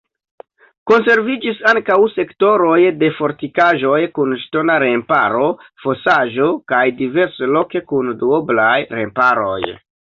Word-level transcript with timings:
Konserviĝis 0.91 1.59
ankaŭ 1.71 1.97
sektoroj 2.13 2.79
de 3.03 3.11
fortikaĵoj 3.19 4.01
kun 4.17 4.33
ŝtona 4.47 4.81
remparo, 4.87 5.53
fosaĵo 5.87 6.51
kaj 6.75 6.85
diversloke 7.05 7.87
kun 7.95 8.15
duoblaj 8.25 8.77
remparoj. 9.01 9.65